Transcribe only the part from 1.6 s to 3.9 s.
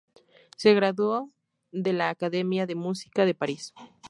de la Academia de Música de París.